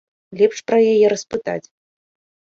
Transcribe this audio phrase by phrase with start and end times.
[0.39, 1.63] Лепш пра яе распытаць.